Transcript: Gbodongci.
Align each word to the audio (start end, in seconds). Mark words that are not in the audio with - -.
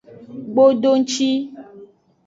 Gbodongci. 0.51 1.29